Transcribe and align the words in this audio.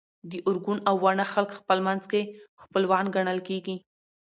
د 0.31 0.33
ارګون 0.49 0.77
او 0.89 0.95
واڼه 1.03 1.25
خلک 1.33 1.51
خپل 1.59 1.77
منځ 1.87 2.03
کي 2.11 2.21
خپلوان 2.63 3.05
ګڼل 3.15 3.39
کيږي 3.47 3.75